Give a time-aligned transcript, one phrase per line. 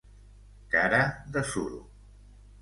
[0.75, 1.01] Cara
[1.37, 1.79] de suro.